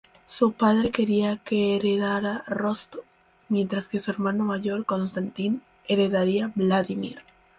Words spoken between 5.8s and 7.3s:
heredaría Vladímir.